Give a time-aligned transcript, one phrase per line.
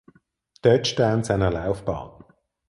[0.63, 2.23] Touchdown seiner Laufbahn.